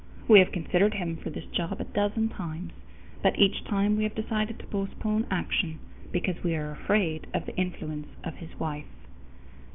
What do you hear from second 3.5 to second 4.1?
time we